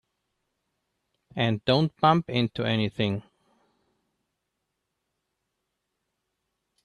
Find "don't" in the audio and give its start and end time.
1.63-1.95